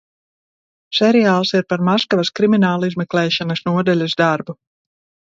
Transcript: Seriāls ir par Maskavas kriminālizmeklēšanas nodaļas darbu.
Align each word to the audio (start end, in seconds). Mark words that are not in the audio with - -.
Seriāls 0.99 1.51
ir 1.59 1.65
par 1.73 1.83
Maskavas 1.89 2.31
kriminālizmeklēšanas 2.39 3.61
nodaļas 3.69 4.17
darbu. 4.23 4.57